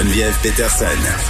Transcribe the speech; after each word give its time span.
Geneviève 0.00 0.34
Peterson. 0.42 0.86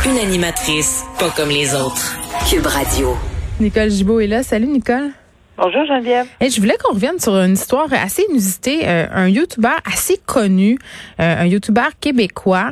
Une 0.08 0.18
animatrice 0.18 1.02
pas 1.18 1.30
comme 1.30 1.48
les 1.48 1.74
autres. 1.74 2.16
Cube 2.48 2.66
Radio. 2.66 3.16
Nicole 3.58 3.90
Gibault 3.90 4.20
est 4.20 4.28
là. 4.28 4.44
Salut 4.44 4.68
Nicole. 4.68 5.10
Bonjour 5.56 5.84
Geneviève. 5.86 6.26
Et 6.40 6.50
je 6.50 6.60
voulais 6.60 6.76
qu'on 6.80 6.94
revienne 6.94 7.18
sur 7.18 7.34
une 7.34 7.54
histoire 7.54 7.88
assez 7.92 8.24
inusitée. 8.30 8.82
Euh, 8.88 9.06
un 9.12 9.26
YouTuber 9.26 9.74
assez 9.92 10.20
connu, 10.24 10.78
euh, 11.18 11.42
un 11.42 11.46
YouTuber 11.46 11.88
québécois 12.00 12.70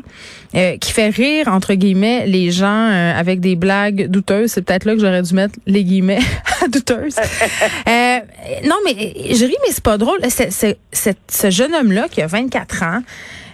euh, 0.55 0.77
qui 0.77 0.93
fait 0.93 1.09
rire, 1.09 1.49
entre 1.49 1.75
guillemets, 1.75 2.29
les 2.29 2.53
gens 2.53 2.87
avec 3.17 3.41
des 3.41 3.57
blagues 3.57 4.07
douteuses. 4.07 4.53
C'est 4.53 4.63
peut-être 4.63 4.85
là 4.85 4.95
que 4.95 5.01
j'aurais 5.01 5.23
dû 5.23 5.35
mettre 5.35 5.59
les 5.67 5.83
guillemets 5.83 6.21
douteuses. 6.69 7.17
non, 7.87 8.77
mais 8.85 8.95
je 9.35 9.45
ris, 9.45 9.57
mais 9.67 9.73
c'est 9.73 9.83
pas 9.83 9.99
drôle. 9.99 10.21
C'est, 10.29 10.79
ce 10.93 11.51
jeune 11.51 11.75
homme-là 11.75 12.07
qui 12.09 12.23
a 12.23 12.29
24 12.29 12.83
ans, 12.85 13.03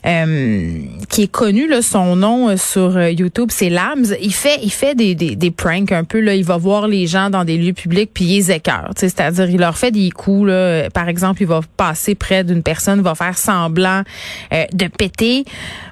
euh, 0.06 0.80
qui 1.08 1.22
est 1.22 1.30
connu 1.30 1.66
là, 1.66 1.80
son 1.80 2.14
nom 2.14 2.50
euh, 2.50 2.56
sur 2.58 2.98
euh, 2.98 3.10
YouTube, 3.10 3.48
c'est 3.50 3.70
Lams. 3.70 4.04
Il 4.20 4.34
fait 4.34 4.58
il 4.62 4.70
fait 4.70 4.94
des, 4.94 5.14
des, 5.14 5.34
des 5.34 5.50
pranks 5.50 5.92
un 5.92 6.04
peu 6.04 6.20
là, 6.20 6.34
il 6.34 6.44
va 6.44 6.58
voir 6.58 6.88
les 6.88 7.06
gens 7.06 7.30
dans 7.30 7.44
des 7.44 7.56
lieux 7.56 7.72
publics 7.72 8.10
puis 8.12 8.24
il 8.26 8.36
les 8.36 8.52
écœure, 8.52 8.90
c'est-à-dire 8.96 9.48
il 9.48 9.58
leur 9.58 9.78
fait 9.78 9.90
des 9.92 10.10
coups 10.10 10.48
là, 10.48 10.90
par 10.90 11.08
exemple, 11.08 11.40
il 11.40 11.48
va 11.48 11.60
passer 11.78 12.14
près 12.14 12.44
d'une 12.44 12.62
personne, 12.62 13.00
va 13.00 13.14
faire 13.14 13.38
semblant 13.38 14.02
de 14.50 14.86
péter. 14.88 15.44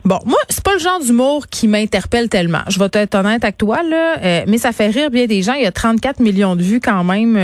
Bon, 0.04 0.18
moi, 0.26 0.38
c'est 0.48 0.62
pas 0.62 0.74
le 0.74 0.80
genre 0.80 1.00
d'humour 1.00 1.46
qui 1.46 1.68
m'interpelle 1.68 2.28
tellement. 2.28 2.62
Je 2.68 2.78
vais 2.78 2.88
être 2.92 3.14
honnête 3.14 3.44
avec 3.44 3.56
toi 3.56 3.82
là, 3.82 4.44
mais 4.46 4.58
ça 4.58 4.72
fait 4.72 4.88
rire 4.88 5.10
bien 5.10 5.26
des 5.26 5.42
gens, 5.42 5.54
il 5.54 5.62
y 5.62 5.66
a 5.66 5.72
34 5.72 6.20
millions 6.20 6.56
de 6.56 6.62
vues 6.62 6.80
quand 6.80 7.04
même 7.04 7.36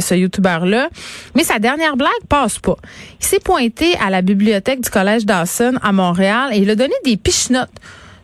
ce 0.00 0.14
youtubeur 0.14 0.64
là, 0.64 0.88
mais 1.34 1.44
sa 1.44 1.58
dernière 1.58 1.96
blague 1.96 2.10
passe 2.28 2.58
pas. 2.58 2.76
Il 3.20 3.26
s'est 3.26 3.40
pointé 3.40 3.96
à 4.04 4.10
la 4.10 4.22
bibliothèque 4.22 4.80
du 4.80 4.90
collège 4.90 5.26
Dawson 5.26 5.74
à 5.82 5.92
Montréal 5.92 6.05
Et 6.52 6.58
il 6.58 6.70
a 6.70 6.74
donné 6.74 6.94
des 7.04 7.16
pichenottes 7.16 7.70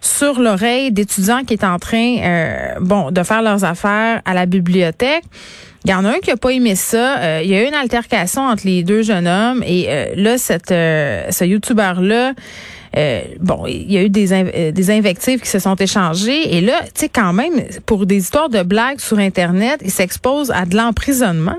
sur 0.01 0.41
l'oreille 0.41 0.91
d'étudiants 0.91 1.45
qui 1.45 1.55
étaient 1.55 1.65
en 1.65 1.79
train 1.79 2.19
euh, 2.19 2.75
bon 2.81 3.11
de 3.11 3.23
faire 3.23 3.41
leurs 3.41 3.65
affaires 3.65 4.21
à 4.25 4.35
la 4.35 4.47
bibliothèque. 4.47 5.25
Il 5.85 5.91
y 5.91 5.95
en 5.95 6.05
a 6.05 6.11
un 6.11 6.19
qui 6.19 6.31
a 6.31 6.37
pas 6.37 6.51
aimé 6.51 6.75
ça. 6.75 7.19
Euh, 7.19 7.41
il 7.43 7.51
y 7.51 7.55
a 7.55 7.65
eu 7.65 7.69
une 7.69 7.75
altercation 7.75 8.43
entre 8.43 8.67
les 8.67 8.83
deux 8.83 9.03
jeunes 9.03 9.27
hommes 9.27 9.63
et 9.65 9.87
euh, 9.89 10.07
là, 10.17 10.39
cette, 10.39 10.69
ce 10.69 11.45
youtubeur 11.45 12.01
là, 12.01 12.35
bon, 13.41 13.65
il 13.67 13.91
y 13.91 13.97
a 13.97 14.03
eu 14.03 14.11
des, 14.11 14.73
des 14.73 14.91
invectives 14.91 15.41
qui 15.41 15.49
se 15.49 15.59
sont 15.59 15.77
échangées 15.77 16.57
et 16.57 16.61
là, 16.61 16.81
tu 16.83 16.91
sais 16.95 17.09
quand 17.09 17.33
même, 17.33 17.55
pour 17.87 18.05
des 18.05 18.19
histoires 18.19 18.49
de 18.49 18.63
blagues 18.63 19.01
sur 19.01 19.19
internet, 19.19 19.81
il 19.83 19.91
s'expose 19.91 20.51
à 20.51 20.67
de 20.67 20.77
l'emprisonnement. 20.77 21.59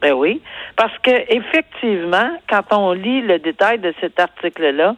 Ben 0.00 0.12
oui, 0.12 0.40
parce 0.76 0.96
que 0.98 1.10
effectivement, 1.34 2.30
quand 2.48 2.62
on 2.70 2.92
lit 2.92 3.20
le 3.22 3.40
détail 3.40 3.80
de 3.80 3.92
cet 4.00 4.20
article-là, 4.20 4.94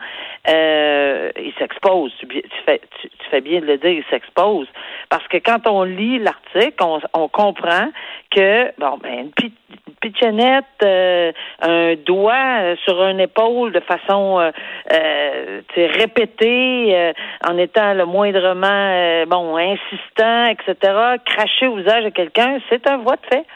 euh, 0.48 1.30
il 1.36 1.52
s'expose. 1.58 2.12
Tu, 2.18 2.42
fais, 2.64 2.80
tu, 3.00 3.08
fais 3.30 3.40
bien 3.40 3.60
de 3.60 3.66
le 3.66 3.78
dire, 3.78 3.90
il 3.90 4.04
s'expose. 4.10 4.66
Parce 5.08 5.26
que 5.28 5.36
quand 5.36 5.66
on 5.66 5.84
lit 5.84 6.18
l'article, 6.18 6.82
on, 6.82 7.00
on, 7.12 7.28
comprend 7.28 7.88
que, 8.30 8.72
bon, 8.78 8.98
ben, 9.02 9.30
une, 9.38 9.50
pitchenette, 10.00 10.64
euh, 10.82 11.32
un 11.60 11.94
doigt 11.94 12.60
euh, 12.60 12.76
sur 12.84 13.02
une 13.04 13.20
épaule 13.20 13.72
de 13.72 13.80
façon 13.80 14.40
euh, 14.40 14.50
euh 14.92 15.60
répétée, 15.76 17.12
en 17.48 17.56
étant 17.56 17.94
le 17.94 18.04
moindrement, 18.04 19.24
bon, 19.26 19.56
insistant, 19.56 20.46
etc., 20.46 20.94
cracher 21.24 21.66
au 21.66 21.76
visage 21.76 22.04
de 22.04 22.08
quelqu'un, 22.10 22.58
c'est 22.68 22.88
un 22.88 22.98
voie 22.98 23.16
de 23.16 23.26
fait. 23.26 23.46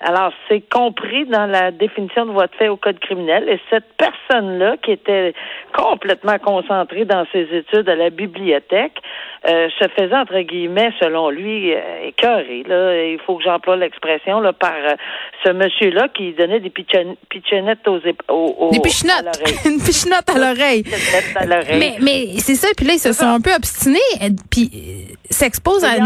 Alors, 0.00 0.32
c'est 0.48 0.60
compris 0.68 1.24
dans 1.26 1.46
la 1.46 1.70
définition 1.70 2.26
de 2.26 2.30
voie 2.30 2.46
de 2.46 2.54
fait 2.54 2.68
au 2.68 2.76
code 2.76 2.98
criminel. 3.00 3.48
Et 3.48 3.60
cette 3.70 3.96
personne-là, 3.96 4.76
qui 4.78 4.92
était 4.92 5.34
complètement 5.72 6.33
concentrée 6.38 7.04
dans 7.04 7.24
ses 7.32 7.46
études 7.52 7.88
à 7.88 7.94
la 7.94 8.10
bibliothèque, 8.10 9.00
euh, 9.46 9.68
se 9.78 9.88
faisait, 9.88 10.16
entre 10.16 10.40
guillemets, 10.40 10.90
selon 11.00 11.28
lui, 11.28 11.74
euh, 11.74 12.08
écœuré. 12.08 12.64
Là. 12.66 13.04
Il 13.04 13.18
faut 13.26 13.36
que 13.36 13.44
j'emploie 13.44 13.76
l'expression 13.76 14.40
là, 14.40 14.54
par 14.54 14.72
euh, 14.72 14.94
ce 15.44 15.50
monsieur-là 15.50 16.08
qui 16.08 16.32
donnait 16.32 16.60
des 16.60 16.70
pitchenettes 16.70 17.86
aux, 17.86 18.00
aux, 18.28 18.70
Des 18.72 18.80
pichenottes. 18.80 19.38
Une 19.66 19.82
pichenotte 19.82 20.30
à 20.30 20.38
l'oreille. 20.38 20.84
Mais, 21.78 21.96
mais 22.00 22.38
c'est 22.38 22.54
ça. 22.54 22.68
Puis 22.74 22.86
là, 22.86 22.94
ils 22.94 22.98
se 22.98 23.12
sont 23.12 23.26
un 23.26 23.40
peu 23.40 23.52
obstinés. 23.54 23.98
Puis 24.50 24.70
s'exposent 25.28 25.84
à, 25.84 25.96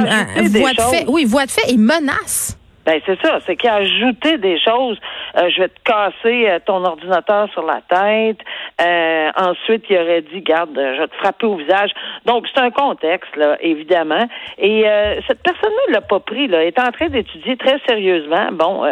une 0.40 0.48
voie 0.48 0.72
de 0.72 0.80
fait. 0.80 1.04
Oui, 1.06 1.24
voie 1.24 1.46
de 1.46 1.50
fait 1.50 1.72
et 1.72 1.76
menace. 1.76 2.57
Ben 2.88 3.02
c'est 3.04 3.20
ça, 3.20 3.38
c'est 3.44 3.54
qu'il 3.56 3.68
a 3.68 3.74
ajouté 3.74 4.38
des 4.38 4.58
choses. 4.58 4.98
Euh, 5.36 5.50
je 5.50 5.60
vais 5.60 5.68
te 5.68 5.78
casser 5.84 6.48
euh, 6.48 6.58
ton 6.64 6.82
ordinateur 6.86 7.46
sur 7.52 7.62
la 7.62 7.82
tête. 7.82 8.38
Euh, 8.80 9.30
ensuite, 9.36 9.84
il 9.90 9.98
aurait 9.98 10.22
dit, 10.22 10.40
garde, 10.40 10.70
je 10.74 11.02
vais 11.02 11.08
te 11.08 11.16
frapper 11.16 11.44
au 11.44 11.56
visage. 11.56 11.90
Donc 12.24 12.46
c'est 12.48 12.62
un 12.62 12.70
contexte 12.70 13.36
là, 13.36 13.58
évidemment. 13.60 14.26
Et 14.56 14.84
cette 15.26 15.42
personne-là 15.42 15.92
l'a 15.92 16.00
pas 16.00 16.20
pris. 16.20 16.48
Là, 16.48 16.64
est 16.64 16.78
en 16.78 16.90
train 16.90 17.08
d'étudier 17.08 17.58
très 17.58 17.78
sérieusement. 17.86 18.48
Bon, 18.52 18.86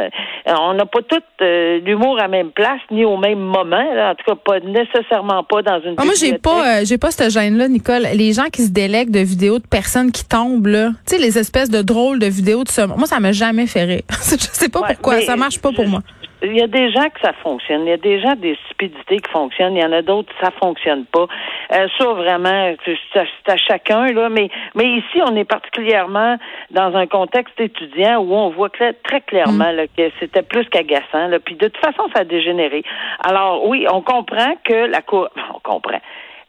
on 0.47 0.75
n'a 0.75 0.87
pas 0.87 1.01
tout 1.03 1.23
l'humour 1.41 2.21
à 2.21 2.29
même 2.29 2.51
place 2.51 2.81
ni 2.91 3.05
au 3.05 3.17
même 3.17 3.41
moment. 3.41 3.95
Là. 3.95 4.13
En 4.13 4.15
tout 4.15 4.25
cas, 4.27 4.37
pas 4.37 4.61
nécessairement 4.61 5.43
pas 5.45 5.63
dans 5.63 5.81
une. 5.81 5.95
Ah, 5.97 6.05
moi, 6.05 6.15
j'ai 6.19 6.39
pas, 6.39 6.85
j'ai 6.85 6.99
pas 6.99 7.11
cette 7.11 7.31
gêne-là, 7.31 7.69
Nicole. 7.69 8.07
Les 8.15 8.33
gens 8.33 8.47
qui 8.53 8.63
se 8.63 8.71
délèguent 8.71 9.11
de 9.11 9.21
vidéos 9.21 9.59
de 9.59 9.67
personnes 9.67 10.13
qui 10.13 10.25
tombent 10.25 10.67
là, 10.69 10.91
tu 11.07 11.17
sais, 11.17 11.19
les 11.19 11.39
espèces 11.39 11.71
de 11.71 11.83
drôles 11.83 12.19
de 12.19 12.27
vidéos 12.27 12.65
de 12.65 12.69
ça. 12.69 12.87
Moi, 12.87 13.07
ça 13.07 13.21
m'a 13.21 13.33
jamais 13.33 13.67
fait 13.67 13.87
je 14.11 14.37
sais 14.53 14.69
pas 14.69 14.83
pourquoi, 14.83 15.21
ça 15.23 15.37
marche 15.37 15.61
pas 15.61 15.73
pour 15.73 15.87
moi. 15.87 16.03
Il 16.43 16.57
y 16.57 16.63
a 16.63 16.67
des 16.67 16.91
gens 16.91 17.09
que 17.09 17.21
ça 17.23 17.33
fonctionne. 17.33 17.83
Il 17.83 17.89
y 17.89 17.93
a 17.93 17.97
des 17.97 18.21
gens 18.21 18.35
des 18.35 18.57
stupidités 18.67 19.19
qui 19.19 19.31
fonctionnent. 19.31 19.75
Il 19.77 19.83
y 19.83 19.87
en 19.87 19.93
a 19.93 20.03
d'autres 20.03 20.33
ça 20.41 20.51
fonctionne 20.51 21.07
pas. 21.07 21.27
Euh, 21.73 21.89
ça 21.99 22.05
vraiment, 22.13 22.75
c'est 22.85 23.51
à, 23.51 23.57
chacun 23.57 24.13
là. 24.13 24.29
Mais 24.29 24.51
mais 24.75 24.87
ici, 24.87 25.21
on 25.25 25.35
est 25.37 25.45
particulièrement 25.45 26.37
dans 26.71 26.95
un 26.95 27.07
contexte 27.07 27.59
étudiant 27.61 28.19
où 28.19 28.35
on 28.35 28.51
voit 28.51 28.69
très 28.69 29.21
clairement 29.23 29.73
mm. 29.73 29.87
que 29.97 30.11
c'était 30.21 30.43
plus 30.43 30.69
qu'agaçant. 30.69 31.31
Puis 31.45 31.55
de 31.55 31.69
toute 31.69 31.85
façon, 31.85 32.09
ça 32.15 32.21
a 32.21 32.25
dégénéré. 32.25 32.85
Alors 33.21 33.67
oui, 33.67 33.87
on 33.91 34.03
comprend 34.03 34.55
que 34.65 34.75
la 34.75 35.01
cour, 35.03 35.29
on 35.55 35.61
comprend. 35.61 36.01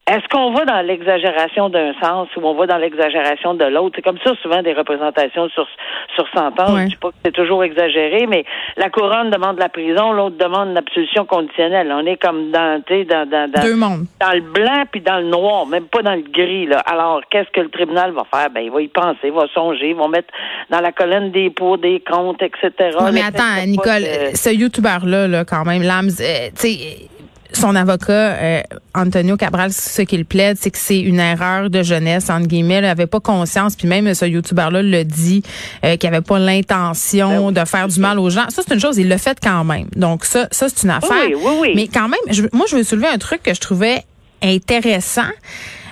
Est-ce 0.07 0.25
qu'on 0.29 0.53
va 0.53 0.63
dans 0.63 0.79
l'exagération 0.85 1.67
d'un 1.67 1.91
sens 2.01 2.29
ou 2.37 2.45
on 2.45 2.53
va 2.55 2.65
dans 2.65 2.77
l'exagération 2.77 3.55
de 3.55 3.65
l'autre? 3.65 3.97
C'est 3.97 4.01
comme 4.01 4.19
ça 4.23 4.31
souvent 4.41 4.61
des 4.61 4.71
représentations 4.71 5.49
sur 5.49 5.67
sur 6.15 6.25
100 6.33 6.59
ans. 6.61 6.77
Je 6.77 6.85
dis 6.85 6.95
pas 6.95 7.09
que 7.09 7.15
c'est 7.25 7.33
toujours 7.33 7.61
exagéré, 7.61 8.25
mais 8.25 8.45
la 8.77 8.89
couronne 8.89 9.29
demande 9.31 9.59
la 9.59 9.67
prison, 9.67 10.13
l'autre 10.13 10.37
demande 10.37 10.73
l'absolution 10.73 11.25
conditionnelle. 11.25 11.91
On 11.91 12.05
est 12.05 12.15
comme 12.15 12.51
dans, 12.51 12.81
dans, 12.87 13.29
dans, 13.29 13.51
dans, 13.51 13.61
Deux 13.61 13.75
mondes. 13.75 14.05
dans 14.21 14.31
le 14.31 14.41
blanc 14.41 14.83
puis 14.89 15.01
dans 15.01 15.17
le 15.17 15.27
noir, 15.27 15.65
même 15.65 15.87
pas 15.87 16.01
dans 16.01 16.15
le 16.15 16.23
gris. 16.23 16.67
Là. 16.67 16.79
Alors, 16.85 17.19
qu'est-ce 17.29 17.51
que 17.51 17.59
le 17.59 17.69
tribunal 17.69 18.13
va 18.13 18.23
faire? 18.33 18.49
Ben, 18.49 18.61
il 18.61 18.71
va 18.71 18.81
y 18.81 18.87
penser, 18.87 19.25
il 19.25 19.33
va 19.33 19.45
songer, 19.53 19.89
il 19.89 19.95
va 19.95 20.07
mettre 20.07 20.29
dans 20.69 20.79
la 20.79 20.93
colonne 20.93 21.31
des 21.31 21.49
pour, 21.49 21.77
des 21.77 22.01
comptes, 22.09 22.41
etc. 22.41 22.71
mais 23.11 23.23
attends, 23.23 23.65
Nicole, 23.65 24.03
ce 24.33 24.53
YouTuber-là, 24.53 25.27
là, 25.27 25.43
quand 25.43 25.65
même, 25.65 25.83
Lams, 25.83 26.11
euh, 26.21 26.47
tu 26.55 26.69
sais 26.69 27.09
son 27.53 27.75
avocat, 27.75 28.13
euh, 28.13 28.61
Antonio 28.93 29.37
Cabral, 29.37 29.71
ce 29.71 30.01
qu'il 30.01 30.25
plaide, 30.25 30.57
c'est 30.59 30.71
que 30.71 30.77
c'est 30.77 30.99
une 30.99 31.19
erreur 31.19 31.69
de 31.69 31.83
jeunesse, 31.83 32.29
entre 32.29 32.47
guillemets. 32.47 32.77
Il 32.77 32.81
n'avait 32.81 33.07
pas 33.07 33.19
conscience, 33.19 33.75
puis 33.75 33.87
même 33.87 34.13
ce 34.13 34.25
YouTuber-là 34.25 34.81
le 34.81 35.03
dit, 35.03 35.43
euh, 35.83 35.97
qu'il 35.97 36.09
n'avait 36.09 36.23
pas 36.23 36.39
l'intention 36.39 37.51
ben 37.51 37.63
de 37.63 37.67
faire 37.67 37.87
du 37.87 37.99
mal 37.99 38.19
aux 38.19 38.29
gens. 38.29 38.49
Ça, 38.49 38.61
c'est 38.65 38.73
une 38.73 38.79
chose, 38.79 38.97
il 38.97 39.07
l'a 39.07 39.17
fait 39.17 39.37
quand 39.41 39.63
même. 39.63 39.87
Donc 39.95 40.25
ça, 40.25 40.47
ça 40.51 40.67
c'est 40.69 40.83
une 40.83 40.91
affaire. 40.91 41.11
Oui, 41.27 41.35
oui, 41.35 41.51
oui. 41.61 41.71
Mais 41.75 41.87
quand 41.87 42.09
même, 42.09 42.47
moi, 42.53 42.65
je 42.69 42.75
veux 42.75 42.83
soulever 42.83 43.07
un 43.07 43.17
truc 43.17 43.43
que 43.43 43.53
je 43.53 43.59
trouvais 43.59 44.03
intéressant. 44.41 45.29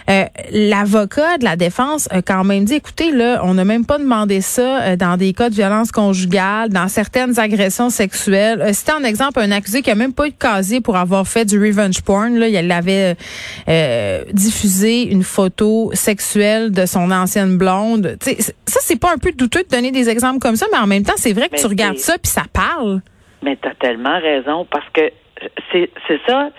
Euh, 0.07 0.25
l'avocat 0.52 1.38
de 1.40 1.44
la 1.44 1.56
défense 1.56 2.07
a 2.12 2.22
quand 2.22 2.44
même 2.44 2.66
dit, 2.66 2.75
écoutez, 2.75 3.12
là, 3.12 3.42
on 3.44 3.56
n'a 3.56 3.66
même 3.66 3.86
pas 3.86 3.98
demandé 3.98 4.40
ça 4.42 4.81
euh, 4.81 4.96
dans 4.96 5.18
des 5.18 5.34
cas 5.34 5.50
de 5.50 5.56
violence 5.56 5.92
conjugale, 5.92 6.69
dans 6.69 6.88
certaines 6.88 7.40
agressions 7.40 7.90
sexuelles. 7.90 8.62
Euh, 8.62 8.74
C'était 8.74 8.92
un 8.92 9.04
exemple 9.04 9.40
un 9.40 9.52
accusé 9.52 9.81
qui 9.81 9.90
a 9.90 9.96
même 9.96 10.13
pas 10.13 10.28
eu 10.28 10.31
de 10.31 10.36
casier 10.36 10.80
pour 10.80 10.96
avoir 10.96 11.28
fait 11.28 11.46
du 11.46 11.60
revenge 11.60 12.02
porn. 12.02 12.38
Là, 12.38 12.48
il 12.48 12.72
avait 12.72 13.16
diffusé 14.31 15.04
une 15.12 15.24
photo 15.24 15.92
sexuelle 15.94 16.72
de 16.72 16.86
son 16.86 17.12
ancienne 17.12 17.58
blonde. 17.58 18.18
T'sais, 18.19 18.38
ça, 18.42 18.80
c'est 18.81 19.00
pas 19.00 19.12
un 19.13 19.18
peu 19.18 19.31
douteux 19.31 19.63
de 19.63 19.69
donner 19.69 19.92
des 19.92 20.10
exemples 20.10 20.40
comme 20.40 20.56
ça, 20.56 20.68
mais 20.72 20.78
en 20.78 20.88
même 20.88 21.04
temps, 21.04 21.13
c'est 21.18 21.34
vrai 21.34 21.50
que 21.50 21.56
tu 21.56 21.66
regardes 21.66 21.98
ça 21.98 22.13
puis 22.22 22.31
ça 22.31 22.44
parle. 22.51 23.01
Mais 23.42 23.58
tu 23.62 23.68
as 23.68 23.75
tellement 23.75 24.19
raison 24.19 24.66
parce 24.69 24.88
que 24.94 25.12
c'est 25.72 26.19
ça 26.28 26.50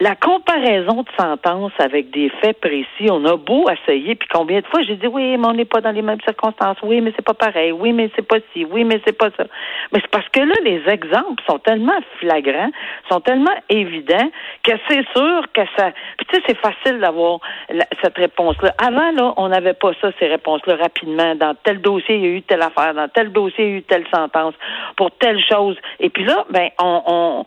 la 0.00 0.16
comparaison 0.16 1.02
de 1.02 1.08
sentences 1.18 1.72
avec 1.78 2.10
des 2.10 2.30
faits 2.40 2.58
précis, 2.58 3.10
on 3.10 3.22
a 3.26 3.36
beau 3.36 3.66
essayer, 3.68 4.14
puis 4.14 4.28
combien 4.32 4.60
de 4.60 4.66
fois 4.66 4.80
j'ai 4.82 4.96
dit 4.96 5.06
oui, 5.06 5.36
mais 5.36 5.46
on 5.46 5.52
n'est 5.52 5.66
pas 5.66 5.82
dans 5.82 5.90
les 5.90 6.00
mêmes 6.00 6.20
circonstances, 6.22 6.78
oui, 6.82 7.02
mais 7.02 7.12
c'est 7.14 7.24
pas 7.24 7.34
pareil, 7.34 7.70
oui, 7.70 7.92
mais 7.92 8.10
c'est 8.16 8.26
pas 8.26 8.38
ci, 8.52 8.64
oui, 8.64 8.84
mais 8.84 8.98
c'est 9.06 9.16
pas 9.16 9.28
ça. 9.36 9.44
Mais 9.92 10.00
c'est 10.00 10.10
parce 10.10 10.26
que 10.30 10.40
là, 10.40 10.54
les 10.64 10.82
exemples 10.88 11.42
sont 11.46 11.58
tellement 11.58 11.98
flagrants, 12.18 12.70
sont 13.10 13.20
tellement 13.20 13.54
évidents 13.68 14.30
que 14.62 14.72
c'est 14.88 15.04
sûr 15.14 15.44
que 15.52 15.62
ça. 15.76 15.92
Puis 16.16 16.26
tu 16.30 16.36
sais, 16.36 16.42
c'est 16.46 16.58
facile 16.58 16.98
d'avoir 17.00 17.40
cette 18.02 18.16
réponse-là. 18.16 18.72
Avant, 18.78 19.12
là, 19.12 19.34
on 19.36 19.48
n'avait 19.48 19.74
pas 19.74 19.92
ça, 20.00 20.10
ces 20.18 20.28
réponses-là, 20.28 20.76
rapidement. 20.76 21.34
Dans 21.34 21.54
tel 21.62 21.82
dossier, 21.82 22.16
il 22.16 22.22
y 22.22 22.26
a 22.26 22.30
eu 22.30 22.42
telle 22.42 22.62
affaire, 22.62 22.94
dans 22.94 23.08
tel 23.08 23.32
dossier, 23.32 23.64
il 23.66 23.70
y 23.70 23.74
a 23.74 23.76
eu 23.76 23.82
telle 23.82 24.06
sentence, 24.14 24.54
pour 24.96 25.10
telle 25.10 25.40
chose. 25.44 25.76
Et 25.98 26.08
puis 26.08 26.24
là, 26.24 26.46
ben, 26.48 26.70
on, 26.78 27.02
on 27.06 27.46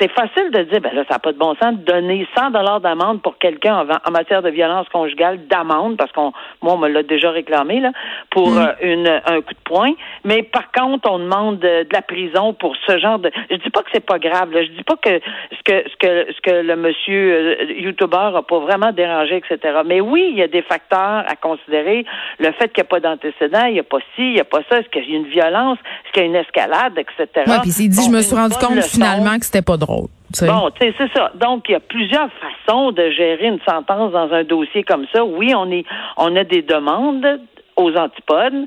c'est 0.00 0.10
facile 0.10 0.50
de 0.50 0.62
dire, 0.64 0.80
ben 0.80 0.92
là, 0.92 1.04
ça 1.08 1.14
n'a 1.14 1.18
pas 1.20 1.32
de 1.32 1.38
bon 1.38 1.54
sens 1.62 1.74
donner 1.84 2.26
100 2.36 2.50
dollars 2.50 2.80
d'amende 2.80 3.22
pour 3.22 3.38
quelqu'un 3.38 3.86
en, 4.04 4.10
matière 4.10 4.42
de 4.42 4.50
violence 4.50 4.88
conjugale 4.88 5.46
d'amende 5.46 5.96
parce 5.96 6.12
qu'on 6.12 6.32
moi 6.62 6.74
on 6.74 6.78
me 6.78 6.88
l'a 6.88 7.02
déjà 7.02 7.30
réclamé 7.30 7.80
là 7.80 7.92
pour 8.30 8.50
mm. 8.50 8.58
euh, 8.58 8.72
une 8.82 9.22
un 9.26 9.40
coup 9.40 9.54
de 9.54 9.64
poing. 9.64 9.92
Mais 10.24 10.42
par 10.42 10.70
contre 10.72 11.10
on 11.10 11.18
demande 11.18 11.58
de, 11.58 11.86
la 11.90 12.02
prison 12.02 12.52
pour 12.54 12.74
ce 12.86 12.98
genre 12.98 13.18
de 13.18 13.30
je 13.50 13.56
dis 13.56 13.70
pas 13.70 13.82
que 13.82 13.90
c'est 13.92 14.04
pas 14.04 14.18
grave 14.18 14.50
là. 14.52 14.64
je 14.64 14.70
dis 14.70 14.82
pas 14.82 14.96
que 14.96 15.20
ce 15.52 15.62
que 15.64 15.88
ce 15.88 15.96
que 15.96 16.32
ce 16.32 16.40
que 16.40 16.62
le 16.62 16.76
monsieur 16.76 17.32
euh, 17.32 17.72
YouTuber 17.78 18.30
a 18.36 18.42
pas 18.42 18.58
vraiment 18.58 18.92
dérangé 18.92 19.36
etc 19.36 19.80
mais 19.84 20.00
oui 20.00 20.28
il 20.30 20.38
y 20.38 20.42
a 20.42 20.48
des 20.48 20.62
facteurs 20.62 21.24
à 21.26 21.36
considérer. 21.36 22.04
Le 22.38 22.52
fait 22.52 22.72
qu'il 22.72 22.82
n'y 22.82 22.88
a 22.88 22.90
pas 22.90 23.00
d'antécédent 23.00 23.66
il 23.66 23.74
n'y 23.74 23.80
a 23.80 23.84
pas 23.84 23.98
ci 24.16 24.22
il 24.22 24.34
n'y 24.34 24.40
a 24.40 24.44
pas 24.44 24.60
ça. 24.68 24.78
Est-ce 24.78 24.88
qu'il 24.88 25.08
y 25.08 25.14
a 25.14 25.18
une 25.18 25.28
violence? 25.28 25.78
Est-ce 26.04 26.12
qu'il 26.12 26.22
y 26.22 26.26
a 26.26 26.28
une 26.28 26.36
escalade 26.36 26.98
etc 26.98 27.28
ouais, 27.46 27.60
puis 27.62 27.70
il 27.70 27.88
dit 27.88 28.04
je 28.04 28.10
me 28.10 28.20
suis 28.20 28.34
rendu 28.34 28.56
compte 28.56 28.82
finalement 28.82 29.38
que 29.38 29.44
c'était 29.44 29.62
pas 29.62 29.76
drôle 29.76 30.08
Bon, 30.42 30.70
tu 30.70 30.86
sais, 30.86 30.94
c'est 30.98 31.12
ça. 31.12 31.30
Donc, 31.34 31.68
il 31.68 31.72
y 31.72 31.74
a 31.74 31.80
plusieurs 31.80 32.28
façons 32.32 32.92
de 32.92 33.10
gérer 33.10 33.46
une 33.46 33.60
sentence 33.68 34.12
dans 34.12 34.32
un 34.32 34.44
dossier 34.44 34.82
comme 34.82 35.06
ça. 35.12 35.24
Oui, 35.24 35.54
on 35.54 35.70
est, 35.70 35.84
on 36.16 36.34
a 36.34 36.44
des 36.44 36.62
demandes 36.62 37.40
aux 37.76 37.94
antipodes, 37.96 38.66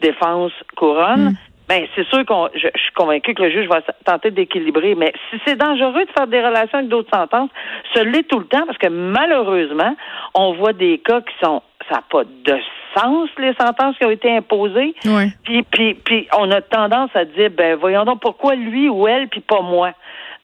défense, 0.00 0.52
couronne. 0.76 1.30
Mm. 1.30 1.36
Ben, 1.68 1.84
c'est 1.96 2.06
sûr 2.06 2.24
qu'on, 2.24 2.48
je, 2.54 2.68
suis 2.76 2.92
convaincu 2.94 3.34
que 3.34 3.42
le 3.42 3.50
juge 3.50 3.68
va 3.68 3.80
tenter 4.04 4.30
d'équilibrer, 4.30 4.94
mais 4.94 5.12
si 5.30 5.40
c'est 5.44 5.56
dangereux 5.56 6.04
de 6.04 6.10
faire 6.16 6.28
des 6.28 6.40
relations 6.40 6.78
avec 6.78 6.88
d'autres 6.88 7.10
sentences, 7.12 7.50
ce 7.92 8.00
l'est 8.00 8.22
tout 8.22 8.38
le 8.38 8.46
temps 8.46 8.64
parce 8.66 8.78
que 8.78 8.86
malheureusement, 8.86 9.96
on 10.34 10.52
voit 10.52 10.72
des 10.72 10.98
cas 10.98 11.20
qui 11.22 11.34
sont, 11.42 11.62
ça 11.88 11.96
n'a 11.96 12.02
pas 12.08 12.22
de 12.22 12.56
sens, 12.96 13.28
les 13.38 13.52
sentences 13.54 13.98
qui 13.98 14.04
ont 14.04 14.10
été 14.10 14.36
imposées. 14.36 14.94
Oui. 15.06 15.32
Puis, 15.42 15.62
puis, 15.64 15.94
puis, 15.94 16.28
on 16.38 16.50
a 16.52 16.60
tendance 16.60 17.10
à 17.14 17.24
dire, 17.24 17.50
ben, 17.50 17.74
voyons 17.74 18.04
donc 18.04 18.20
pourquoi 18.20 18.54
lui 18.54 18.88
ou 18.88 19.08
elle, 19.08 19.26
puis 19.26 19.40
pas 19.40 19.60
moi. 19.60 19.90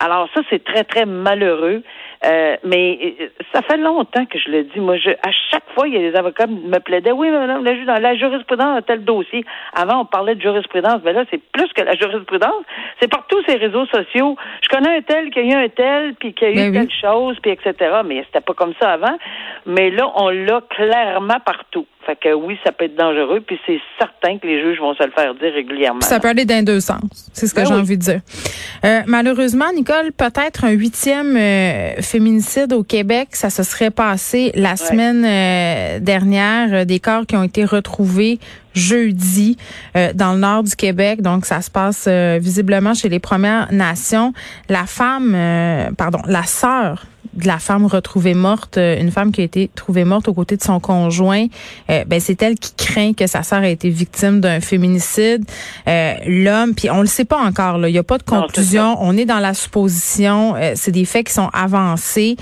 Alors 0.05 0.29
ça, 0.35 0.41
c'est 0.51 0.65
très, 0.65 0.83
très 0.83 1.07
malheureux. 1.07 1.83
Euh, 2.25 2.57
mais 2.65 3.17
euh, 3.21 3.29
ça 3.53 3.63
fait 3.63 3.77
longtemps 3.77 4.27
que 4.27 4.39
je 4.39 4.51
le 4.51 4.65
dis. 4.65 4.81
Moi, 4.81 4.97
je, 4.97 5.11
à 5.11 5.31
chaque 5.51 5.63
fois, 5.75 5.87
il 5.87 5.95
y 5.95 5.97
a 5.97 6.11
des 6.11 6.17
avocats 6.17 6.47
qui 6.47 6.55
me 6.55 6.79
plaidaient. 6.79 7.13
Oui, 7.13 7.31
madame, 7.31 7.65
la, 7.65 7.85
dans 7.85 8.01
la 8.01 8.17
jurisprudence 8.17 8.79
a 8.79 8.83
tel 8.83 9.05
dossier. 9.05 9.45
Avant, 9.75 10.01
on 10.01 10.05
parlait 10.05 10.35
de 10.35 10.41
jurisprudence. 10.41 11.03
Mais 11.05 11.13
là, 11.13 11.25
c'est 11.31 11.41
plus 11.53 11.73
que 11.73 11.83
la 11.83 11.95
jurisprudence. 11.95 12.65
C'est 13.01 13.09
par 13.09 13.27
tous 13.29 13.43
ces 13.47 13.57
réseaux 13.57 13.87
sociaux. 13.87 14.37
Je 14.63 14.69
connais 14.69 14.97
un 14.97 15.03
tel 15.03 15.31
qui 15.31 15.39
a 15.39 15.43
eu 15.43 15.53
un 15.53 15.69
tel, 15.69 16.15
puis 16.15 16.35
qui 16.35 16.45
a 16.45 16.51
eu 16.51 16.55
ben 16.55 16.73
telle 16.73 16.91
chose, 17.01 17.37
puis 17.41 17.53
etc. 17.53 17.75
Mais 18.05 18.25
c'était 18.27 18.41
pas 18.41 18.55
comme 18.55 18.75
ça 18.81 18.93
avant. 18.93 19.17
Mais 19.67 19.91
là, 19.91 20.11
on 20.17 20.31
l'a 20.31 20.63
clairement 20.69 21.41
partout. 21.45 21.87
Fait 22.05 22.17
que 22.17 22.35
oui, 22.35 22.59
ça 22.65 22.73
peut 22.73 22.87
être 22.87 22.97
dangereux, 22.97 23.41
puis 23.41 23.59
c'est 23.67 23.81
certain 23.99 24.39
que 24.39 24.47
les 24.47 24.61
juges 24.61 24.79
vont 24.81 24.95
se 24.95 25.05
le 25.05 25.13
faire 25.13 25.35
dire 25.35 25.53
régulièrement. 25.53 26.01
Ça 26.01 26.19
peut 26.19 26.29
aller 26.29 26.45
dans 26.45 26.65
deux 26.65 26.81
sens. 26.81 27.31
C'est 27.33 27.47
ce 27.47 27.55
que 27.55 27.61
ben 27.61 27.67
j'ai 27.67 27.75
envie 27.75 27.97
de 27.97 28.03
dire. 28.03 28.21
Euh, 28.85 29.01
malheureusement, 29.07 29.67
Nicole, 29.75 30.13
peut-être 30.13 30.65
un 30.65 30.71
huitième 30.71 31.37
euh, 31.37 32.03
féminicide 32.03 32.73
au 32.73 32.83
Québec. 32.83 33.29
Ça 33.33 33.51
se 33.51 33.63
serait 33.63 33.91
passé 33.91 34.51
la 34.55 34.77
semaine 34.77 35.25
euh, 35.25 36.01
dernière. 36.01 36.87
des 36.87 36.99
corps 36.99 37.27
qui 37.27 37.37
ont 37.37 37.45
été 37.45 37.65
retrouvés 37.65 38.39
jeudi 38.75 39.59
dans 40.15 40.33
le 40.33 40.39
nord 40.39 40.63
du 40.63 40.75
Québec. 40.75 41.21
Donc, 41.21 41.45
ça 41.45 41.61
se 41.61 41.71
passe 41.71 42.09
visiblement 42.09 42.95
chez 42.95 43.11
les 43.11 43.19
Premières 43.19 43.71
Nations. 43.71 44.33
La 44.71 44.87
femme, 44.87 45.37
pardon, 45.99 46.21
la 46.27 46.45
sœur 46.45 47.05
de 47.35 47.47
la 47.47 47.59
femme 47.59 47.87
retrouvée 47.87 48.35
morte, 48.35 48.79
euh, 48.79 49.01
une 49.01 49.11
femme 49.11 49.33
qui 49.33 49.41
a 49.41 49.45
été 49.45 49.71
trouvée 49.75 50.05
morte 50.05 50.29
aux 50.29 50.35
côtés 50.35 50.57
de 50.57 50.63
son 50.63 50.81
conjoint, 50.81 51.47
euh, 51.91 52.05
ben 52.07 52.21
c'est 52.21 52.43
elle 52.43 52.57
qui 52.57 52.73
craint 52.77 53.13
que 53.15 53.27
sa 53.27 53.43
sœur 53.43 53.63
ait 53.63 53.73
été 53.73 53.89
victime 53.89 54.41
d'un 54.41 54.61
féminicide. 54.61 55.45
Euh, 55.89 56.15
L'homme, 56.27 56.75
puis 56.75 56.91
on 56.91 57.01
le 57.01 57.07
sait 57.07 57.25
pas 57.25 57.39
encore, 57.39 57.79
là, 57.79 57.89
il 57.89 57.95
y 57.95 57.99
a 57.99 58.03
pas 58.03 58.19
de 58.19 58.23
conclusion, 58.23 58.97
on 59.01 59.17
est 59.17 59.25
dans 59.25 59.39
la 59.39 59.55
supposition, 59.55 60.55
euh, 60.57 60.73
c'est 60.75 60.93
des 60.93 61.05
faits 61.05 61.27
qui 61.27 61.33
sont 61.33 61.49
avancés. 61.53 62.37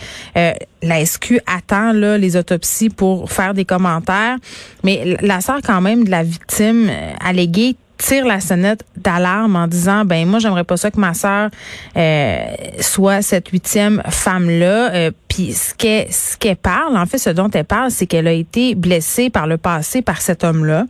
la 0.82 1.04
SQ 1.04 1.40
attend 1.46 1.92
là 1.92 2.16
les 2.16 2.36
autopsies 2.36 2.88
pour 2.88 3.30
faire 3.30 3.54
des 3.54 3.64
commentaires, 3.64 4.36
mais 4.82 5.16
la 5.20 5.40
sœur 5.40 5.60
quand 5.62 5.80
même 5.80 6.04
de 6.04 6.10
la 6.10 6.22
victime 6.22 6.90
alléguée 7.22 7.76
tire 8.00 8.24
la 8.26 8.40
sonnette 8.40 8.82
d'alarme 8.96 9.56
en 9.56 9.66
disant 9.66 10.04
ben 10.04 10.26
moi 10.26 10.38
j'aimerais 10.38 10.64
pas 10.64 10.76
ça 10.76 10.90
que 10.90 10.98
ma 10.98 11.14
sœur 11.14 11.50
euh, 11.96 12.38
soit 12.80 13.22
cette 13.22 13.48
huitième 13.48 14.02
femme 14.08 14.48
là 14.48 14.92
euh, 14.92 15.10
puis 15.40 15.52
ce 15.52 15.74
qu'elle 15.74 16.12
ce 16.12 16.36
qu'elle 16.36 16.56
parle 16.56 16.96
en 16.96 17.06
fait 17.06 17.18
ce 17.18 17.30
dont 17.30 17.48
elle 17.50 17.64
parle 17.64 17.90
c'est 17.90 18.06
qu'elle 18.06 18.26
a 18.26 18.32
été 18.32 18.74
blessée 18.74 19.30
par 19.30 19.46
le 19.46 19.56
passé 19.56 20.02
par 20.02 20.20
cet 20.20 20.44
homme 20.44 20.64
là 20.64 20.84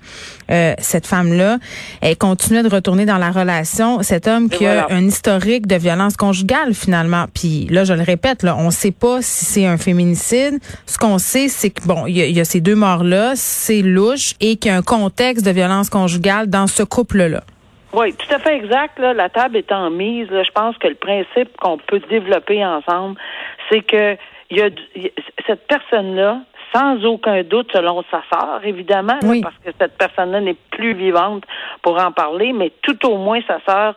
euh, 0.51 0.75
cette 0.79 1.07
femme 1.07 1.33
là 1.33 1.59
elle 2.01 2.17
continuait 2.17 2.63
de 2.63 2.69
retourner 2.69 3.07
dans 3.07 3.19
la 3.19 3.31
relation. 3.31 4.03
Cet 4.03 4.27
homme 4.27 4.49
qui 4.49 4.67
a 4.67 4.87
un 4.91 5.05
historique 5.05 5.67
de 5.67 5.77
violence 5.77 6.17
conjugale 6.17 6.75
finalement. 6.75 7.27
Puis 7.33 7.67
là 7.71 7.85
je 7.85 7.93
le 7.93 8.03
répète 8.03 8.43
là 8.43 8.57
on 8.59 8.71
sait 8.71 8.91
pas 8.91 9.23
si 9.23 9.45
c'est 9.45 9.67
un 9.67 9.77
féminicide. 9.77 10.59
Ce 10.87 10.99
qu'on 10.99 11.19
sait 11.19 11.49
c'est 11.49 11.71
que 11.71 11.87
bon 11.87 12.07
il 12.07 12.17
y, 12.17 12.33
y, 12.33 12.41
a 12.41 12.45
ces 12.45 12.61
deux 12.61 12.75
morts 12.75 13.05
là 13.05 13.33
c'est 13.37 13.83
louche 13.83 14.35
et 14.41 14.57
qu'il 14.57 14.73
y 14.73 14.75
a 14.75 14.79
un 14.79 14.83
contexte 14.83 15.45
de 15.45 15.51
violence 15.51 15.91
conjugale 15.91 16.49
dans 16.49 16.67
ce 16.67 16.83
couple-là. 16.83 17.43
Oui, 17.93 18.15
tout 18.15 18.35
à 18.35 18.39
fait 18.39 18.57
exact. 18.57 18.99
La 19.01 19.29
table 19.29 19.57
étant 19.57 19.91
mise, 19.91 20.29
je 20.31 20.51
pense 20.53 20.77
que 20.79 20.87
le 20.87 20.95
principe 20.95 21.57
qu'on 21.57 21.77
peut 21.79 22.01
développer 22.09 22.65
ensemble, 22.65 23.19
c'est 23.69 23.83
que 23.83 24.17
il 24.51 24.59
y 24.59 24.63
a, 24.63 24.69
cette 25.47 25.67
personne-là, 25.67 26.41
sans 26.75 27.05
aucun 27.05 27.43
doute, 27.43 27.71
selon 27.73 28.05
sa 28.11 28.23
sœur, 28.33 28.61
évidemment, 28.65 29.19
parce 29.43 29.57
que 29.65 29.71
cette 29.79 29.97
personne-là 29.99 30.41
n'est 30.41 30.57
plus 30.71 30.95
vivante 30.95 31.45
pour 31.83 32.01
en 32.01 32.13
parler, 32.13 32.53
mais 32.53 32.73
tout 32.83 33.07
au 33.07 33.17
moins 33.17 33.41
sa 33.47 33.59
sœur 33.67 33.95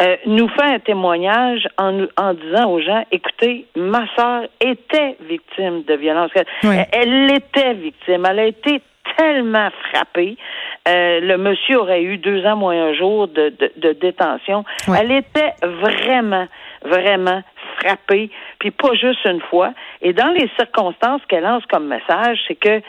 euh, 0.00 0.16
nous 0.26 0.48
fait 0.48 0.62
un 0.62 0.78
témoignage 0.78 1.68
en, 1.76 2.06
en 2.16 2.34
disant 2.34 2.70
aux 2.70 2.80
gens, 2.80 3.04
écoutez, 3.12 3.66
ma 3.76 4.06
sœur 4.16 4.44
était 4.60 5.16
victime 5.20 5.82
de 5.82 5.94
violence. 5.94 6.30
Elle, 6.34 6.86
elle 6.92 7.30
était 7.32 7.74
victime. 7.74 8.24
Elle 8.24 8.38
a 8.38 8.46
été 8.46 8.80
tellement 9.16 9.68
frappée. 9.90 10.36
Euh, 10.88 11.20
le 11.20 11.36
monsieur 11.36 11.80
aurait 11.80 12.02
eu 12.02 12.16
deux 12.16 12.44
ans 12.46 12.56
moins 12.56 12.88
un 12.88 12.94
jour 12.94 13.28
de, 13.28 13.52
de, 13.76 13.92
détention. 13.92 14.64
Elle 14.88 15.12
était 15.12 15.52
vraiment, 15.62 16.46
vraiment 16.82 17.42
puis 18.58 18.70
pas 18.70 18.94
juste 18.94 19.24
une 19.24 19.40
fois. 19.40 19.72
Et 20.02 20.12
dans 20.12 20.32
les 20.32 20.48
circonstances 20.58 21.22
qu'elle 21.28 21.44
lance 21.44 21.64
comme 21.66 21.86
message, 21.86 22.38
c'est 22.46 22.54
que 22.54 22.80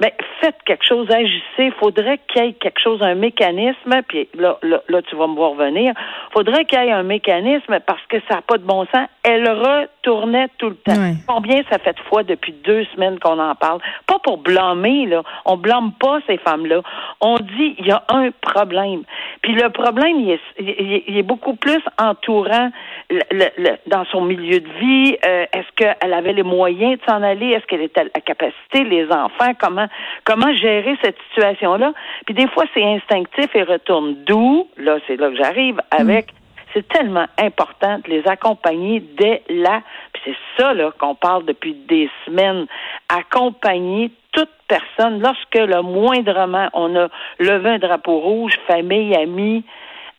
ben, 0.00 0.10
faites 0.40 0.62
quelque 0.64 0.84
chose, 0.84 1.10
agissez. 1.10 1.42
Il 1.58 1.72
faudrait 1.72 2.20
qu'il 2.28 2.44
y 2.44 2.48
ait 2.48 2.52
quelque 2.52 2.80
chose, 2.80 3.02
un 3.02 3.16
mécanisme, 3.16 4.00
puis 4.06 4.28
là, 4.34 4.56
là, 4.62 4.80
là 4.88 5.02
tu 5.02 5.16
vas 5.16 5.26
me 5.26 5.34
voir 5.34 5.50
revenir. 5.50 5.92
faudrait 6.32 6.64
qu'il 6.66 6.78
y 6.78 6.86
ait 6.86 6.92
un 6.92 7.02
mécanisme 7.02 7.80
parce 7.84 8.02
que 8.08 8.18
ça 8.28 8.36
n'a 8.36 8.42
pas 8.42 8.58
de 8.58 8.62
bon 8.62 8.86
sens. 8.94 9.08
Elle 9.24 9.48
retournait 9.48 10.48
tout 10.58 10.70
le 10.70 10.76
temps. 10.76 11.14
Combien 11.26 11.62
ça 11.68 11.78
fait 11.78 11.94
de 11.94 12.00
fois 12.08 12.22
depuis 12.22 12.52
deux 12.52 12.84
semaines 12.94 13.18
qu'on 13.18 13.40
en 13.40 13.56
parle? 13.56 13.80
Pas 14.06 14.20
pour 14.20 14.38
blâmer, 14.38 15.06
là. 15.06 15.22
On 15.44 15.56
blâme 15.56 15.92
pas 15.98 16.20
ces 16.28 16.38
femmes-là. 16.38 16.82
On 17.20 17.36
dit 17.38 17.74
il 17.78 17.86
y 17.86 17.90
a 17.90 18.04
un 18.08 18.30
problème. 18.40 19.02
Puis 19.42 19.54
le 19.54 19.68
problème, 19.70 20.20
il 20.20 20.30
est, 20.30 21.04
il 21.08 21.18
est 21.18 21.22
beaucoup 21.22 21.54
plus 21.54 21.82
entourant 22.00 22.70
le, 23.10 23.76
dans 23.88 24.04
son 24.06 24.20
milieu 24.22 24.60
de 24.60 24.68
vie. 24.78 25.16
Euh, 25.24 25.46
est-ce 25.52 25.72
qu'elle 25.74 26.12
avait 26.12 26.32
les 26.32 26.42
moyens 26.44 26.98
de 26.98 27.04
s'en 27.04 27.22
aller? 27.22 27.48
Est-ce 27.48 27.66
qu'elle 27.66 27.82
était 27.82 28.02
à 28.02 28.04
la 28.04 28.20
capacité? 28.20 28.84
Les 28.84 29.10
enfants, 29.10 29.52
comment 29.58 29.87
comment 30.24 30.54
gérer 30.54 30.96
cette 31.02 31.16
situation-là. 31.28 31.92
Puis 32.26 32.34
des 32.34 32.48
fois, 32.48 32.64
c'est 32.74 32.84
instinctif 32.84 33.54
et 33.54 33.62
retourne. 33.62 34.16
D'où, 34.24 34.68
là, 34.76 34.98
c'est 35.06 35.16
là 35.16 35.30
que 35.30 35.36
j'arrive 35.36 35.80
avec. 35.90 36.32
C'est 36.74 36.86
tellement 36.86 37.26
important 37.38 37.98
de 38.04 38.10
les 38.10 38.28
accompagner 38.28 39.00
dès 39.00 39.42
là. 39.48 39.80
Puis 40.12 40.22
c'est 40.26 40.36
ça 40.62 40.74
là 40.74 40.90
qu'on 40.98 41.14
parle 41.14 41.44
depuis 41.46 41.74
des 41.74 42.10
semaines. 42.26 42.66
Accompagner 43.08 44.10
toute 44.32 44.50
personne 44.68 45.20
lorsque 45.20 45.54
le 45.54 45.80
moindrement 45.82 46.68
on 46.74 46.94
a 46.94 47.08
levé 47.38 47.70
un 47.70 47.78
drapeau 47.78 48.18
rouge, 48.18 48.52
famille, 48.66 49.14
amis, 49.16 49.64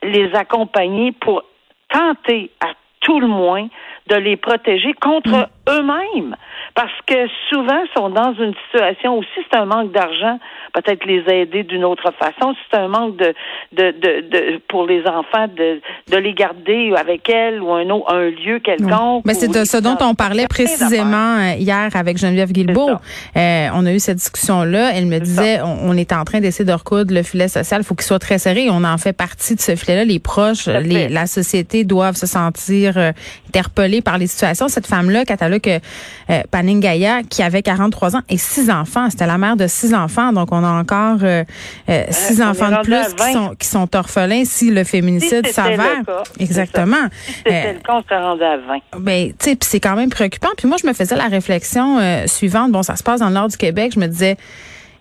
les 0.02 0.34
accompagner 0.34 1.12
pour 1.12 1.44
tenter 1.90 2.50
à 2.62 2.74
tout 3.02 3.20
le 3.20 3.28
moins 3.28 3.68
de 4.08 4.16
les 4.16 4.38
protéger 4.38 4.94
contre 4.94 5.50
eux-mêmes. 5.70 6.36
Parce 6.76 6.92
que 7.08 7.16
souvent, 7.50 7.82
sont 7.96 8.10
dans 8.10 8.34
une 8.36 8.54
situation 8.66 9.18
aussi, 9.18 9.28
c'est 9.52 9.58
un 9.58 9.66
manque 9.66 9.92
d'argent, 9.92 10.40
peut-être 10.74 11.06
les 11.06 11.24
aider 11.28 11.64
d'une 11.64 11.84
autre 11.84 12.12
façon. 12.18 12.56
C'est 12.70 12.78
un 12.78 12.88
manque 12.88 13.18
de, 13.18 13.34
de, 13.74 13.92
de, 13.92 14.22
de, 14.30 14.62
pour 14.68 14.86
les 14.86 15.02
enfants 15.06 15.48
de, 15.48 15.82
de 16.10 16.18
les 16.18 16.34
garder 16.34 16.94
avec 16.96 17.28
elles 17.30 17.62
ou 17.62 17.72
un, 17.72 17.90
autre, 17.90 18.14
un 18.14 18.30
lieu 18.30 18.60
quelconque. 18.60 19.26
Mais 19.26 19.34
c'est 19.34 19.48
de 19.48 19.66
ce 19.66 19.78
dont 19.78 19.98
on 20.02 20.14
parlait 20.16 20.48
précisément 20.48 21.38
euh, 21.40 21.56
hier 21.58 21.90
avec 21.96 22.18
Geneviève 22.18 22.52
Guilbeault. 22.52 22.92
Euh, 23.36 23.68
on 23.74 23.86
a 23.86 23.92
eu 23.92 24.00
cette 24.00 24.18
discussion-là. 24.18 24.92
Elle 24.94 25.08
me 25.08 25.20
disait, 25.20 25.62
on, 25.62 25.90
on, 25.90 25.98
est 25.98 26.14
en 26.14 26.24
train 26.24 26.40
d'essayer 26.40 26.66
de 26.66 26.74
recoudre 26.74 27.14
le 27.14 27.24
filet 27.24 27.48
social. 27.48 27.82
Il 27.82 27.84
faut 27.84 27.96
qu'il 27.96 28.06
soit 28.06 28.20
très 28.20 28.38
serré. 28.38 28.70
On 28.70 28.84
en 28.84 28.98
fait 28.98 29.14
partie 29.14 29.56
de 29.56 29.62
ce 29.62 29.76
filet-là. 29.76 30.06
Les 30.06 30.20
proches, 30.20 30.68
les, 30.68 31.10
la 31.10 31.26
société 31.26 31.84
doivent 31.84 32.16
se 32.16 32.28
sentir 32.28 32.98
euh, 32.98 33.12
interpellés 33.50 34.02
par 34.02 34.18
les 34.18 34.28
situations. 34.28 34.68
Cette 34.68 34.88
femme-là, 34.88 35.26
Catalogue 35.26 35.59
euh, 35.68 36.42
Paningaya, 36.52 37.24
qui 37.24 37.44
avait 37.44 37.62
43 37.62 38.16
ans 38.16 38.22
et 38.30 38.38
six 38.38 38.70
enfants. 38.70 39.10
C'était 39.10 39.28
la 39.28 39.38
mère 39.38 39.56
de 39.56 39.68
six 39.68 39.94
enfants. 39.94 40.34
Donc, 40.34 40.50
on 40.52 40.64
a 40.64 40.70
encore 40.70 41.20
euh, 41.24 41.44
euh, 41.90 42.04
six 42.10 42.42
enfants 42.42 42.70
de 42.72 42.82
plus 42.84 43.14
qui 43.16 43.34
sont, 43.34 43.56
qui 43.58 43.68
sont 43.68 43.96
orphelins 43.96 44.44
si 44.46 44.72
le 44.72 44.84
féminicide 44.84 45.46
Si 45.48 45.54
s'avère. 45.54 46.02
Exactement. 46.40 46.96
Si 47.26 47.34
c'était 47.34 47.74
le 47.74 47.80
cas, 47.80 47.94
on 47.94 48.04
serait 48.04 48.22
rendu 48.22 48.44
à 48.44 48.58
20. 48.58 48.80
Ben, 49.00 49.30
tu 49.30 49.36
sais, 49.40 49.56
puis 49.56 49.70
c'est 49.70 49.80
quand 49.80 49.96
même 49.96 50.10
préoccupant. 50.10 50.50
Puis 50.58 50.68
moi, 50.68 50.78
je 50.82 50.88
me 50.88 50.94
faisais 50.94 51.16
la 51.16 51.28
réflexion 51.28 52.00
euh, 52.00 52.28
suivante. 52.28 52.72
Bon, 52.72 52.84
ça 52.84 52.96
se 52.96 53.04
passe 53.04 53.20
dans 53.20 53.28
le 53.28 53.34
nord 53.34 53.48
du 53.48 53.58
Québec. 53.58 53.92
Je 53.96 54.00
me 54.00 54.08
disais, 54.08 54.38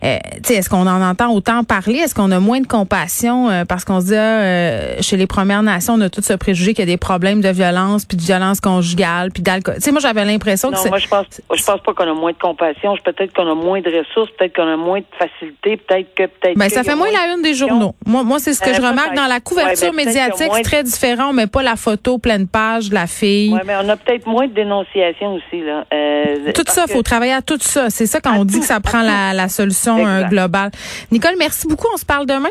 euh, 0.03 0.17
est-ce 0.49 0.69
qu'on 0.69 0.87
en 0.87 1.01
entend 1.01 1.31
autant 1.33 1.63
parler? 1.63 1.97
Est-ce 1.97 2.15
qu'on 2.15 2.31
a 2.31 2.39
moins 2.39 2.61
de 2.61 2.67
compassion 2.67 3.49
euh, 3.49 3.65
parce 3.65 3.83
qu'on 3.85 3.99
se 4.01 4.05
dit, 4.07 4.15
ah, 4.15 4.19
euh, 4.41 4.95
chez 5.01 5.17
les 5.17 5.27
Premières 5.27 5.63
Nations, 5.63 5.95
on 5.95 6.01
a 6.01 6.09
tout 6.09 6.21
ce 6.21 6.33
préjugé 6.33 6.73
qu'il 6.73 6.83
y 6.87 6.87
a 6.89 6.91
des 6.91 6.97
problèmes 6.97 7.41
de 7.41 7.49
violence, 7.49 8.05
puis 8.05 8.17
de 8.17 8.21
violence 8.21 8.61
conjugale, 8.61 9.31
puis 9.31 9.43
d'alcool. 9.43 9.75
Tu 9.75 9.81
sais, 9.81 9.91
moi, 9.91 9.99
j'avais 9.99 10.23
l'impression 10.25 10.69
que 10.69 10.75
Non, 10.75 10.81
c'est... 10.83 10.89
moi, 10.89 10.99
je 10.99 11.07
pense, 11.07 11.25
je 11.55 11.63
pense 11.63 11.81
pas 11.81 11.93
qu'on 11.93 12.09
a 12.09 12.13
moins 12.13 12.31
de 12.31 12.37
compassion. 12.37 12.95
Je- 12.95 13.01
Peut-être 13.09 13.33
qu'on 13.33 13.49
a 13.49 13.55
moins 13.55 13.81
de 13.81 13.89
ressources, 13.89 14.29
peut-être 14.37 14.55
qu'on 14.55 14.67
a 14.71 14.77
moins 14.77 14.99
de 14.99 15.05
facilité, 15.17 15.77
peut-être 15.77 16.13
que, 16.15 16.23
peut-être 16.27 16.57
Ben, 16.57 16.69
ça 16.69 16.81
il 16.81 16.85
fait 16.85 16.95
moins 16.95 17.09
la 17.11 17.33
une 17.35 17.41
des 17.41 17.53
journaux. 17.55 17.95
Moi, 18.05 18.23
moi 18.23 18.37
c'est 18.39 18.53
ce 18.53 18.61
que 18.61 18.69
Euh, 18.69 18.73
je 18.75 18.81
remarque 18.81 19.15
dans 19.15 19.25
la 19.25 19.39
couverture 19.39 19.89
Ouais, 19.89 19.95
ben, 19.95 20.01
a 20.01 20.05
médiatique. 20.05 20.51
C'est 20.53 20.61
très 20.61 20.83
différent. 20.83 21.29
On 21.29 21.33
met 21.33 21.47
pas 21.47 21.63
la 21.63 21.75
photo 21.75 22.19
pleine 22.19 22.47
page 22.47 22.89
de 22.89 22.93
la 22.93 23.07
fille. 23.07 23.51
Ouais, 23.53 23.61
mais 23.65 23.73
on 23.83 23.89
a 23.89 23.97
peut-être 23.97 24.27
moins 24.27 24.47
de 24.47 24.53
dénonciations 24.53 25.33
aussi, 25.35 25.61
là. 25.63 25.85
Euh, 25.93 26.51
Tout 26.53 26.63
ça, 26.67 26.85
que- 26.85 26.91
faut 26.91 27.01
travailler 27.01 27.33
à 27.33 27.41
tout 27.41 27.57
ça. 27.59 27.89
C'est 27.89 28.05
ça 28.05 28.21
quand 28.21 28.37
on 28.37 28.45
dit 28.45 28.55
tout, 28.55 28.59
que 28.61 28.65
ça 28.67 28.79
prend 28.79 29.01
la 29.01 29.47
solution 29.49 29.88
euh, 29.97 30.17
Exact. 30.17 30.29
globale. 30.29 30.71
Nicole, 31.11 31.35
merci 31.37 31.67
beaucoup. 31.67 31.87
On 31.93 31.97
se 31.97 32.05
parle 32.05 32.25
demain. 32.25 32.49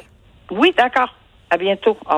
Oui, 0.50 0.72
d'accord. 0.76 1.14
À 1.50 1.56
bientôt. 1.56 1.96
Au 2.10 2.16